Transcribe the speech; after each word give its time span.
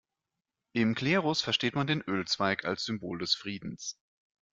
Im 0.73 0.95
Klerus 0.95 1.43
versteht 1.43 1.75
man 1.75 1.85
den 1.85 2.01
Ölzweig 2.01 2.65
als 2.65 2.85
Symbol 2.85 3.19
des 3.19 3.35
Friedens. 3.35 3.99